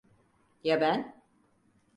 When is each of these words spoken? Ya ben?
Ya 0.63 0.81
ben? 0.81 1.21